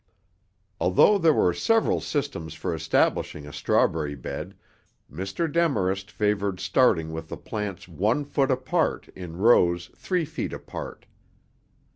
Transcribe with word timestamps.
Although 0.79 1.19
there 1.19 1.31
were 1.31 1.53
several 1.53 2.01
systems 2.01 2.55
for 2.55 2.73
establishing 2.73 3.45
a 3.45 3.53
strawberry 3.53 4.15
bed, 4.15 4.55
Mr. 5.13 5.45
Demarest 5.47 6.09
favored 6.09 6.59
starting 6.59 7.11
with 7.11 7.27
the 7.29 7.37
plants 7.37 7.87
one 7.87 8.25
foot 8.25 8.49
apart 8.49 9.09
in 9.15 9.37
rows 9.37 9.91
three 9.95 10.25
feet 10.25 10.53
apart. 10.53 11.05